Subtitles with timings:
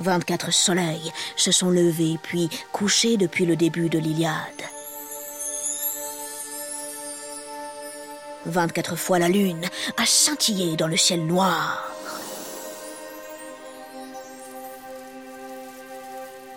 [0.00, 4.34] 24 soleils se sont levés puis couchés depuis le début de l'Iliade.
[8.46, 9.66] 24 fois la lune
[9.98, 11.86] a scintillé dans le ciel noir.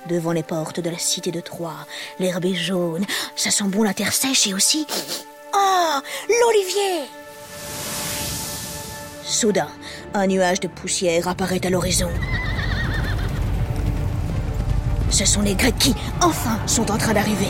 [0.07, 1.85] Devant les portes de la cité de Troie,
[2.19, 3.05] l'herbe est jaune,
[3.35, 4.85] ça sent bon la terre sèche et aussi...
[5.53, 7.07] Oh L'olivier
[9.23, 9.69] Soudain,
[10.13, 12.11] un nuage de poussière apparaît à l'horizon.
[15.13, 17.49] Ce sont les Grecs qui, enfin, sont en train d'arriver.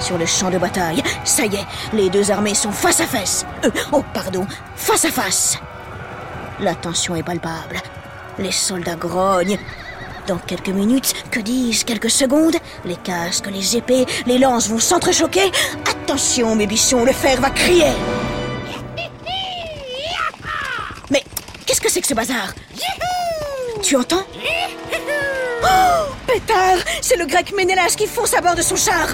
[0.00, 3.46] Sur le champ de bataille, ça y est, les deux armées sont face à face.
[3.64, 4.44] Euh, oh, pardon,
[4.74, 5.56] face à face.
[6.58, 7.80] La tension est palpable.
[8.40, 9.56] Les soldats grognent.
[10.26, 15.52] Dans quelques minutes, que disent quelques secondes, les casques, les épées, les lances vont s'entrechoquer.
[15.88, 17.92] Attention, mes bichons, le fer va crier.
[21.08, 21.22] Mais
[21.64, 22.52] qu'est-ce que c'est que ce bazar?
[23.80, 24.24] Tu entends?
[25.62, 29.08] Oh Pétard C'est le grec Ménélas qui fonce à bord de son char.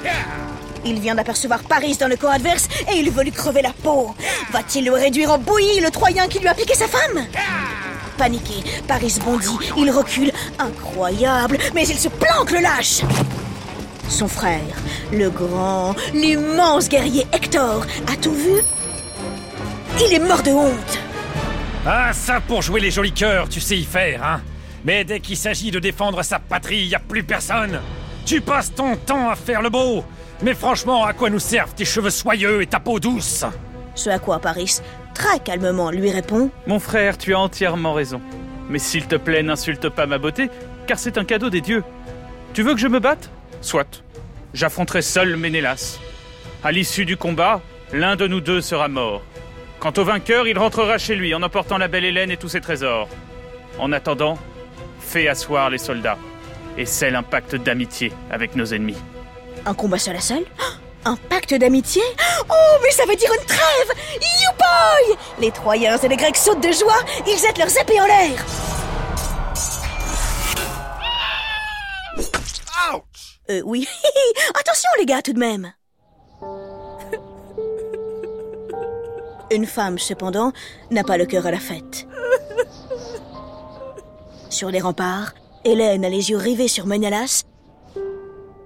[0.84, 4.14] Il vient d'apercevoir Paris dans le camp adverse et il veut lui crever la peau.
[4.50, 7.24] Va-t-il le réduire en bouillie, le Troyen qui lui a piqué sa femme?
[8.18, 10.33] Paniqué, Paris bondit, il recule.
[10.58, 13.02] Incroyable, mais il se planque le lâche.
[14.08, 14.60] Son frère,
[15.12, 18.60] le grand, l'immense guerrier Hector, a tout vu?
[20.05, 20.98] Il est mort de honte.
[21.86, 24.40] Ah, ça pour jouer les jolis cœurs, tu sais y faire, hein
[24.84, 27.80] mais dès qu'il s'agit de défendre sa patrie, y a plus personne.
[28.25, 30.05] Tu passes ton temps à faire le beau.
[30.42, 33.44] Mais franchement, à quoi nous servent tes cheveux soyeux et ta peau douce?
[33.94, 34.78] Ce à quoi Paris,
[35.14, 38.20] très calmement, lui répond Mon frère, tu as entièrement raison.
[38.69, 40.50] Mais s'il te plaît, n'insulte pas ma beauté,
[40.86, 41.84] car c'est un cadeau des dieux.
[42.55, 43.30] Tu veux que je me batte?
[43.61, 44.02] Soit.
[44.55, 45.98] J'affronterai seul Ménélas.
[46.64, 47.61] À l'issue du combat,
[47.92, 49.22] l'un de nous deux sera mort.
[49.80, 52.61] Quant au vainqueur, il rentrera chez lui en emportant la belle Hélène et tous ses
[52.61, 53.08] trésors.
[53.78, 54.39] En attendant,
[55.06, 56.19] Fais asseoir les soldats
[56.78, 58.96] et scelle un pacte d'amitié avec nos ennemis.
[59.67, 60.45] Un combat seul à seul
[61.05, 62.02] Un pacte d'amitié
[62.48, 64.51] Oh, mais ça veut dire une trêve You
[65.39, 68.45] Les Troyens et les Grecs sautent de joie, ils jettent leurs épées en l'air
[72.95, 73.86] Ouch Euh, oui.
[74.58, 75.73] Attention les gars, tout de même
[79.51, 80.52] Une femme, cependant,
[80.91, 82.07] n'a pas le cœur à la fête.
[84.52, 85.33] Sur les remparts,
[85.64, 87.45] Hélène a les yeux rivés sur Ménélas.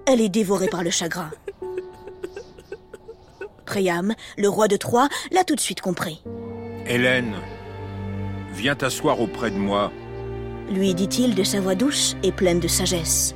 [0.05, 1.31] Elle est dévorée par le chagrin.
[3.65, 6.21] Priam, le roi de Troie, l'a tout de suite compris.
[6.87, 7.35] Hélène,
[8.53, 9.93] viens t'asseoir auprès de moi.
[10.69, 13.33] Lui dit-il de sa voix douce et pleine de sagesse.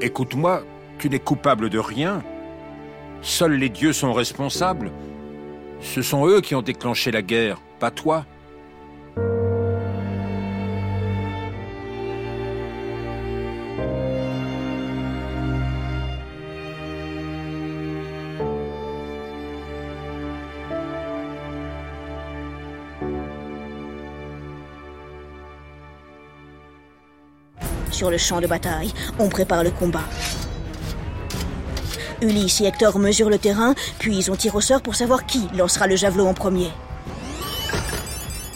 [0.00, 0.64] Écoute-moi,
[0.98, 2.24] tu n'es coupable de rien.
[3.20, 4.92] Seuls les dieux sont responsables.
[5.82, 8.24] Ce sont eux qui ont déclenché la guerre, pas toi.
[27.92, 30.02] Sur le champ de bataille, on prépare le combat.
[32.22, 35.46] Ulysse et Hector mesurent le terrain, puis ils ont tiré au sort pour savoir qui
[35.54, 36.70] lancera le javelot en premier.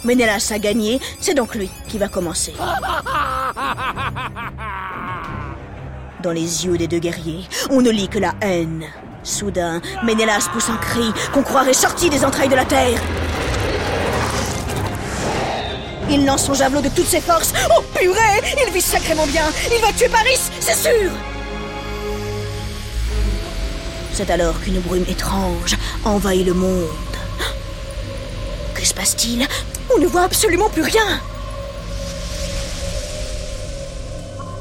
[0.05, 2.55] Ménélas a gagné, c'est donc lui qui va commencer.
[6.23, 8.87] Dans les yeux des deux guerriers, on ne lit que la haine.
[9.23, 13.01] Soudain, Ménélas pousse un cri qu'on croirait sorti des entrailles de la terre.
[16.09, 17.53] Il lance son javelot de toutes ses forces.
[17.77, 18.41] Oh purée!
[18.67, 19.45] Il vit sacrément bien.
[19.75, 21.11] Il va tuer Paris, c'est sûr!
[24.13, 26.89] C'est alors qu'une brume étrange envahit le monde.
[28.75, 29.47] Que se passe-t-il?
[29.95, 31.21] On ne voit absolument plus rien.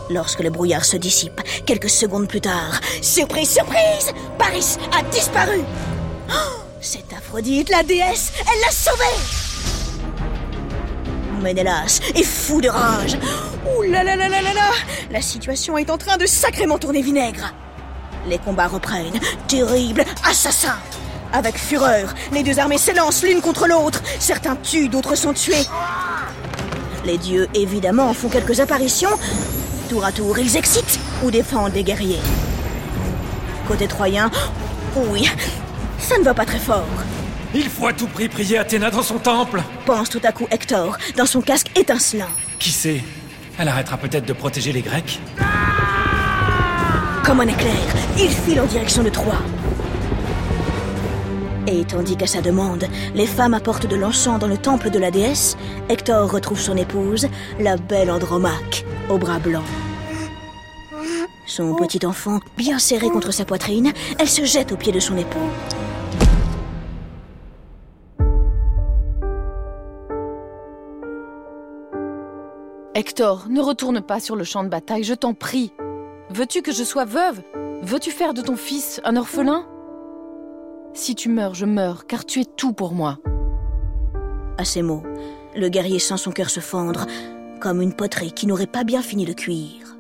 [0.10, 4.12] Lorsque le brouillard se dissipe, quelques secondes plus tard, surprise, surprise!
[4.38, 5.62] Paris a disparu.
[6.30, 8.32] Oh, C'est Aphrodite, la déesse.
[8.40, 9.75] Elle l'a sauvée
[11.46, 13.18] Ménélas est fou de rage.
[13.78, 14.72] Ouh là là là là là là
[15.12, 17.54] La situation est en train de sacrément tourner vinaigre.
[18.28, 19.20] Les combats reprennent.
[19.48, 20.76] Terrible assassin
[21.32, 24.02] Avec fureur, les deux armées s'élancent l'une contre l'autre.
[24.20, 25.68] Certains tuent, d'autres sont tués.
[27.06, 29.16] Les dieux, évidemment, font quelques apparitions.
[29.88, 32.22] Tour à tour, ils excitent ou défendent des guerriers.
[33.68, 34.32] Côté troyen,
[34.96, 35.30] oui,
[36.00, 36.88] ça ne va pas très fort.
[37.54, 40.98] Il faut à tout prix prier Athéna dans son temple Pense tout à coup Hector,
[41.16, 42.28] dans son casque étincelant.
[42.60, 43.04] Qui sait
[43.58, 45.20] Elle arrêtera peut-être de protéger les Grecs
[47.24, 47.74] Comme un éclair,
[48.18, 49.42] il file en direction de Troie.
[51.68, 55.10] Et tandis qu'à sa demande, les femmes apportent de l'encens dans le temple de la
[55.10, 55.58] déesse,
[55.90, 57.28] Hector retrouve son épouse,
[57.60, 59.64] la belle Andromaque, au bras blanc.
[61.48, 65.18] Son petit enfant, bien serré contre sa poitrine, elle se jette aux pieds de son
[65.18, 65.50] époux.
[72.98, 75.74] Hector, ne retourne pas sur le champ de bataille, je t'en prie.
[76.30, 77.42] Veux-tu que je sois veuve?
[77.82, 79.66] Veux-tu faire de ton fils un orphelin?
[80.94, 83.18] Si tu meurs, je meurs, car tu es tout pour moi.
[84.58, 85.04] À ces mots,
[85.58, 87.06] le guerrier sent son cœur se fendre,
[87.60, 89.98] comme une poterie qui n'aurait pas bien fini de cuire.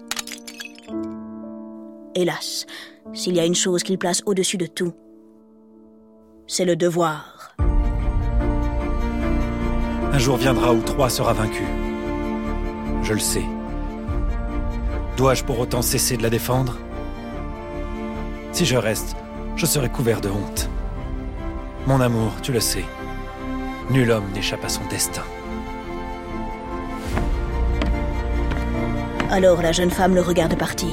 [2.15, 2.65] Hélas,
[3.11, 4.93] s'il y a une chose qu'il place au-dessus de tout,
[6.47, 7.57] c'est le devoir.
[10.13, 11.84] Un jour viendra où Troie sera vaincu.
[13.05, 13.45] Je le sais.
[15.15, 16.79] Dois-je pour autant cesser de la défendre?
[18.51, 19.15] Si je reste,
[19.55, 20.69] je serai couvert de honte.
[21.85, 22.83] Mon amour, tu le sais,
[23.91, 25.21] nul homme n'échappe à son destin.
[29.29, 30.89] Alors la jeune femme le regarde partir.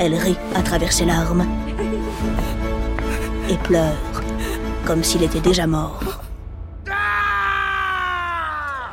[0.00, 1.46] Elle rit à travers ses larmes
[3.48, 4.22] et pleure
[4.84, 6.22] comme s'il était déjà mort.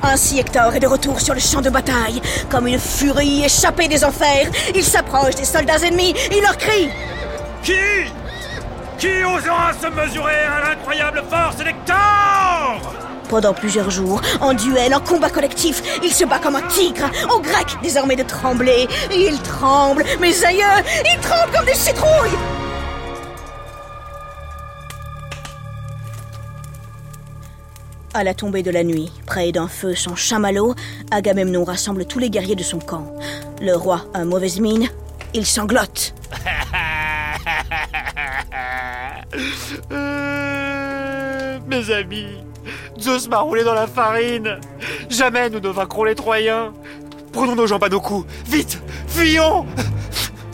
[0.01, 2.21] Ainsi Hector est de retour sur le champ de bataille.
[2.49, 6.89] Comme une furie échappée des enfers, il s'approche des soldats ennemis, il leur crie.
[7.63, 7.73] Qui?
[8.97, 12.93] Qui osera se mesurer à l'incroyable force d'Hector
[13.29, 17.39] Pendant plusieurs jours, en duel, en combat collectif, il se bat comme un tigre, aux
[17.39, 18.87] Grecs désormais de trembler.
[19.11, 22.58] Il tremble, mes aïeux, il tremble comme des citrouilles
[28.13, 30.73] À la tombée de la nuit, près d'un feu sans chamallow,
[31.11, 33.13] Agamemnon rassemble tous les guerriers de son camp.
[33.61, 34.89] Le roi a mauvaise mine,
[35.35, 36.15] il sanglote.
[39.91, 42.37] Euh, mes amis,
[42.99, 44.59] Zeus m'a roulé dans la farine.
[45.09, 46.73] Jamais nous ne vaincrons les Troyens.
[47.31, 48.27] Prenons nos jambes à nos coups.
[48.47, 49.67] Vite, fuyons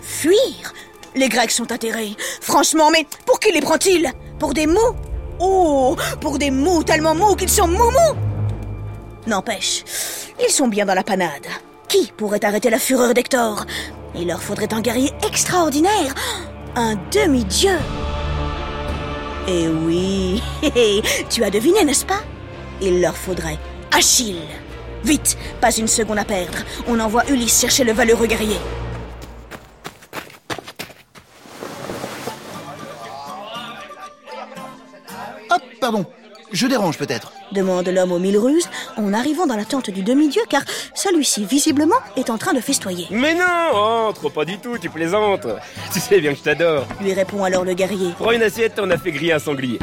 [0.03, 0.73] Fuir?
[1.15, 2.17] Les Grecs sont atterrés.
[2.41, 4.11] Franchement, mais pour qui les prend-il?
[4.39, 4.93] Pour des mous
[5.39, 8.15] Oh Pour des mous tellement mous qu'ils sont mous-mous
[9.27, 9.83] N'empêche,
[10.39, 11.47] ils sont bien dans la panade.
[11.87, 13.65] Qui pourrait arrêter la fureur d'Hector?
[14.13, 16.13] Il leur faudrait un guerrier extraordinaire,
[16.75, 17.77] un demi-dieu.
[19.47, 20.41] Et oui,
[21.29, 22.21] tu as deviné, n'est-ce pas?
[22.81, 23.57] Il leur faudrait
[23.91, 24.41] Achille.
[25.03, 26.57] Vite, pas une seconde à perdre.
[26.87, 28.57] On envoie Ulysse chercher le valeureux guerrier.
[35.85, 36.05] Pardon.
[36.51, 37.31] Je dérange peut-être.
[37.51, 38.67] demande l'homme aux mille ruses
[38.97, 40.63] en arrivant dans la tente du demi-dieu car
[40.95, 43.05] celui-ci visiblement est en train de festoyer.
[43.11, 43.77] Mais non
[44.07, 45.45] Entre, pas du tout, tu plaisantes
[45.93, 48.13] Tu sais bien que je t'adore Lui répond alors le guerrier.
[48.17, 49.77] Prends une assiette, on a fait griller un sanglier.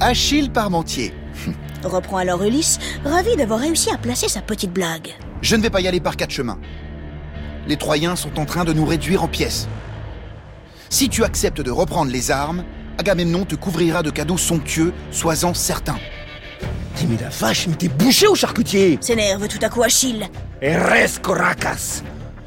[0.00, 1.12] Achille Parmentier.
[1.84, 5.10] Reprend alors Ulysse, ravi d'avoir réussi à placer sa petite blague.
[5.42, 6.58] Je ne vais pas y aller par quatre chemins.
[7.66, 9.68] Les Troyens sont en train de nous réduire en pièces.
[10.88, 12.64] Si tu acceptes de reprendre les armes,
[12.98, 15.96] Agamemnon te couvrira de cadeaux somptueux, sois-en certain.
[17.08, 20.26] Mais la vache, mais t'es bouché au charcutier S'énerve tout à coup Achille.
[20.60, 22.02] Eres Koracas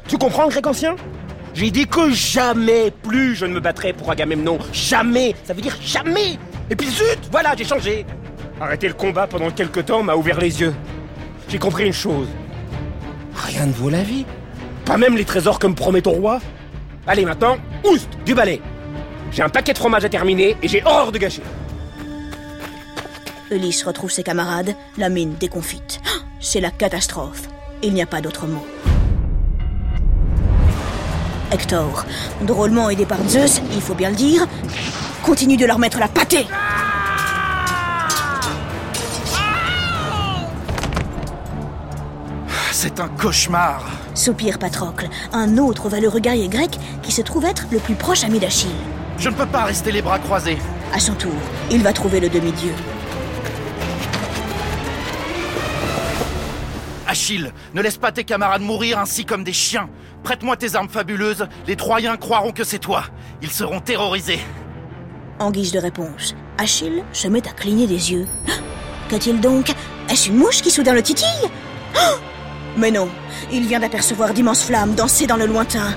[0.06, 0.94] Tu comprends grec ancien?
[1.54, 4.58] J'ai dit que jamais plus je ne me battrai pour Agamemnon.
[4.72, 6.38] Jamais Ça veut dire jamais
[6.70, 8.04] Et puis zut Voilà, j'ai changé
[8.60, 10.74] Arrêter le combat pendant quelques temps m'a ouvert les yeux.
[11.48, 12.28] J'ai compris une chose.
[13.34, 14.24] Rien ne vaut la vie.
[14.84, 16.40] Pas même les trésors que me promet ton roi.
[17.06, 18.60] Allez maintenant, oust Du balai
[19.32, 21.42] J'ai un paquet de fromage à terminer et j'ai horreur de gâcher.
[23.50, 26.00] Ulysse retrouve ses camarades, la mine déconfite.
[26.38, 27.48] C'est la catastrophe.
[27.82, 28.64] Il n'y a pas d'autre mot.
[31.50, 32.04] Hector,
[32.42, 34.46] drôlement aidé par Zeus, il faut bien le dire,
[35.22, 36.46] continue de leur mettre la pâtée.
[42.70, 43.86] C'est un cauchemar.
[44.14, 48.38] Soupire Patrocle, un autre valeureux guerrier grec qui se trouve être le plus proche ami
[48.38, 48.70] d'Achille.
[49.22, 50.58] Je ne peux pas rester les bras croisés.
[50.92, 51.30] À son tour,
[51.70, 52.72] il va trouver le demi-dieu.
[57.06, 59.88] Achille, ne laisse pas tes camarades mourir ainsi comme des chiens.
[60.24, 63.04] Prête-moi tes armes fabuleuses, les Troyens croiront que c'est toi.
[63.42, 64.40] Ils seront terrorisés.
[65.38, 68.26] En guise de réponse, Achille se met à cligner des yeux.
[68.48, 68.54] Ah
[69.08, 69.72] Qu'a-t-il donc?
[70.10, 71.48] Est-ce une mouche qui soudain le titille?
[71.94, 72.14] Ah
[72.76, 73.08] Mais non,
[73.52, 75.94] il vient d'apercevoir d'immenses flammes danser dans le lointain.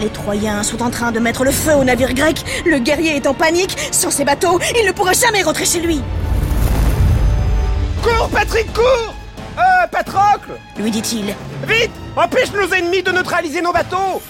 [0.00, 2.42] Les Troyens sont en train de mettre le feu au navire grec.
[2.64, 3.76] Le guerrier est en panique.
[3.92, 6.00] Sans ses bateaux, il ne pourra jamais rentrer chez lui.
[8.02, 9.14] Cours, Patrick, cours
[9.58, 11.26] Euh, Patrocle Lui dit-il.
[11.68, 14.22] Vite Empêche nos ennemis de neutraliser nos bateaux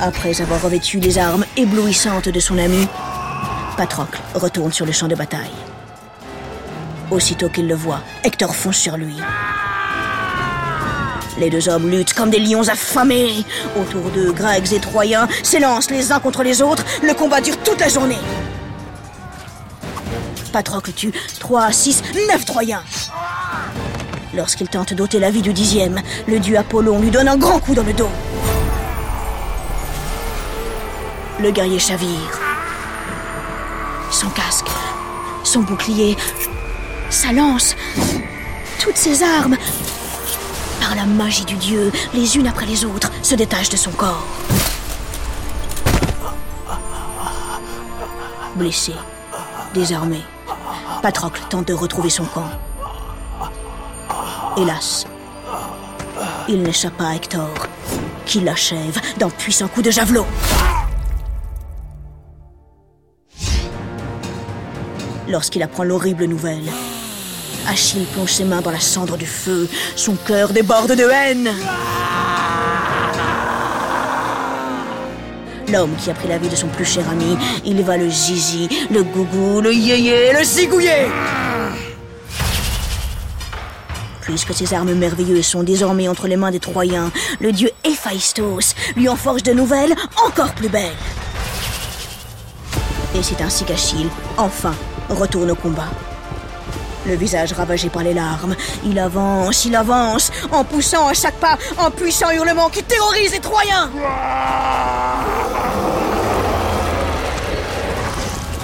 [0.00, 2.86] Après avoir revêtu les armes éblouissantes de son ami,
[3.76, 5.50] Patrocle retourne sur le champ de bataille.
[7.10, 9.16] Aussitôt qu'il le voit, Hector fonce sur lui.
[11.38, 13.44] Les deux hommes luttent comme des lions affamés.
[13.80, 16.84] Autour d'eux, Grecs et Troyens s'élancent les uns contre les autres.
[17.02, 18.18] Le combat dure toute la journée.
[20.52, 22.82] Patrocle tue 3, 6, 9 Troyens.
[24.34, 27.74] Lorsqu'il tente d'ôter la vie du dixième, le dieu Apollon lui donne un grand coup
[27.74, 28.10] dans le dos.
[31.40, 32.40] Le guerrier chavire.
[34.10, 34.66] Son casque,
[35.44, 36.16] son bouclier,
[37.10, 37.76] sa lance,
[38.80, 39.56] toutes ses armes,
[40.80, 44.26] par la magie du dieu, les unes après les autres, se détachent de son corps.
[48.56, 48.94] Blessé,
[49.74, 50.20] désarmé,
[51.02, 52.48] Patrocle tente de retrouver son camp.
[54.56, 55.06] Hélas,
[56.48, 57.50] il n'échappe pas à Hector,
[58.26, 60.26] qui l'achève d'un puissant coup de javelot.
[65.28, 66.68] Lorsqu'il apprend l'horrible nouvelle,
[67.68, 71.50] Achille plonge ses mains dans la cendre du feu, son cœur déborde de haine.
[75.70, 78.70] L'homme qui a pris la vie de son plus cher ami, il va le zizi,
[78.90, 81.08] le gougou, le yéyé, le zigouiller.
[84.22, 89.10] Puisque ces armes merveilleuses sont désormais entre les mains des Troyens, le dieu Héphaïstos lui
[89.10, 89.94] en forge de nouvelles
[90.26, 90.96] encore plus belles.
[93.14, 94.08] Et c'est ainsi qu'Achille,
[94.38, 94.74] enfin,
[95.10, 95.90] retourne au combat.
[97.08, 101.56] Le visage ravagé par les larmes, il avance, il avance, en poussant à chaque pas
[101.78, 103.90] un puissant hurlement qui terrorise les Troyens.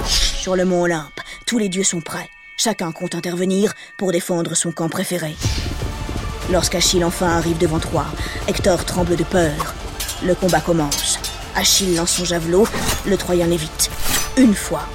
[0.07, 2.29] Sur le mont Olympe, tous les dieux sont prêts.
[2.59, 5.35] Chacun compte intervenir pour défendre son camp préféré.
[6.53, 8.07] Lorsqu'Achille enfin arrive devant Troie,
[8.47, 9.75] Hector tremble de peur.
[10.23, 11.19] Le combat commence.
[11.57, 12.69] Achille lance son javelot,
[13.07, 13.91] le Troyen l'évite.
[14.37, 14.87] Une fois.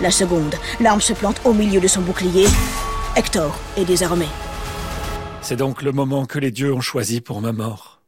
[0.00, 2.46] La seconde, l'arme se plante au milieu de son bouclier.
[3.16, 4.26] Hector est désarmé.
[5.42, 8.00] C'est donc le moment que les dieux ont choisi pour ma mort.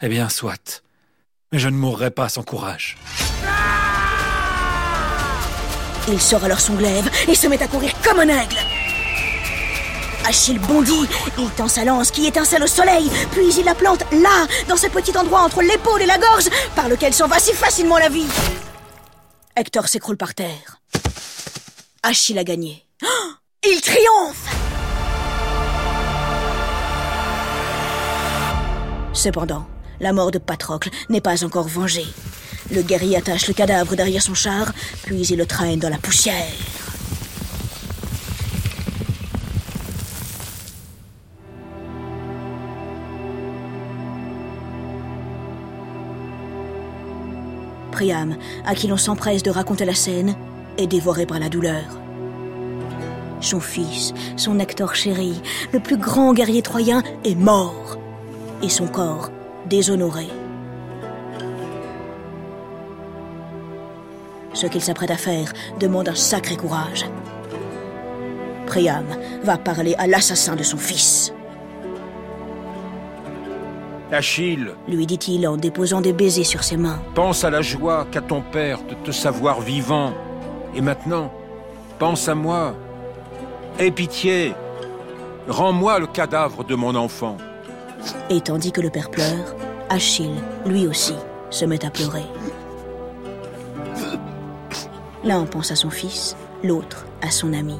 [0.00, 0.84] Eh bien, soit.
[1.50, 2.96] Mais je ne mourrai pas sans courage.
[6.08, 8.58] Il sort alors son glaive et se met à courir comme un aigle.
[10.24, 11.08] Achille bondit,
[11.38, 14.86] il tend sa lance qui étincelle au soleil, puis il la plante là, dans ce
[14.86, 18.28] petit endroit entre l'épaule et la gorge, par lequel s'en va si facilement la vie.
[19.56, 20.81] Hector s'écroule par terre.
[22.04, 22.84] Achille a gagné.
[23.64, 24.48] Il triomphe
[29.12, 29.66] Cependant,
[30.00, 32.06] la mort de Patrocle n'est pas encore vengée.
[32.72, 34.72] Le guerrier attache le cadavre derrière son char,
[35.04, 36.34] puis il le traîne dans la poussière.
[47.92, 50.34] Priam, à qui l'on s'empresse de raconter la scène,
[50.78, 51.84] est dévoré par la douleur.
[53.40, 55.40] Son fils, son Hector chéri,
[55.72, 57.98] le plus grand guerrier troyen, est mort,
[58.62, 59.30] et son corps
[59.66, 60.28] déshonoré.
[64.54, 67.06] Ce qu'il s'apprête à faire demande un sacré courage.
[68.66, 69.06] Priam
[69.42, 71.32] va parler à l'assassin de son fils.
[74.12, 77.00] Achille, lui dit-il en déposant des baisers sur ses mains.
[77.14, 80.12] pense à la joie qu'a ton père de te savoir vivant.
[80.74, 81.30] Et maintenant,
[81.98, 82.74] pense à moi.
[83.78, 84.54] Aie pitié.
[85.48, 87.36] Rends-moi le cadavre de mon enfant.
[88.30, 89.54] Et tandis que le père pleure,
[89.88, 91.14] Achille, lui aussi,
[91.50, 92.24] se met à pleurer.
[95.24, 97.78] L'un pense à son fils, l'autre à son ami.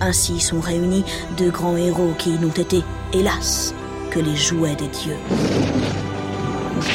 [0.00, 1.04] Ainsi sont réunis
[1.36, 3.74] deux grands héros qui n'ont été, hélas,
[4.10, 5.18] que les jouets des dieux.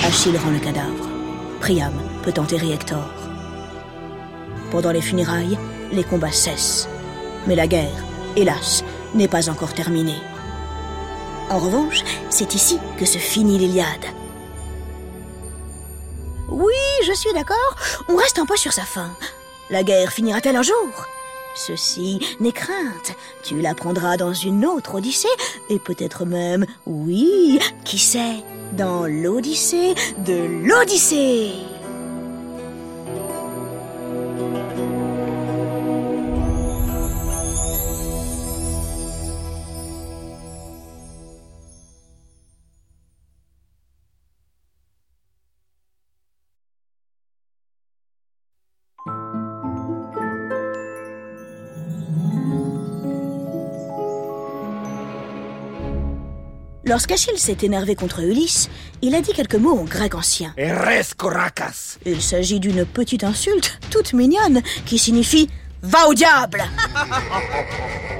[0.05, 1.07] Achille rend le cadavre.
[1.59, 1.93] Priam
[2.23, 3.16] peut enterrer Hector.
[4.71, 5.57] Pendant les funérailles,
[5.91, 6.87] les combats cessent.
[7.47, 8.03] Mais la guerre,
[8.35, 8.83] hélas,
[9.13, 10.21] n'est pas encore terminée.
[11.49, 14.05] En revanche, c'est ici que se finit l'Iliade.
[16.49, 16.73] Oui,
[17.05, 17.75] je suis d'accord,
[18.09, 19.11] on reste un peu sur sa fin.
[19.69, 21.07] La guerre finira-t-elle un jour?
[21.55, 25.27] Ceci n'est crainte, tu l'apprendras dans une autre Odyssée,
[25.69, 28.43] et peut-être même, oui, qui sait,
[28.73, 31.53] dans l'Odyssée de l'Odyssée.
[56.87, 58.69] Lorsqu'Achille s'est énervé contre Ulysse,
[59.01, 60.53] il a dit quelques mots en grec ancien.
[60.55, 61.97] Eres korrakas.
[62.05, 65.49] Il s'agit d'une petite insulte, toute mignonne, qui signifie
[65.81, 66.63] Va au diable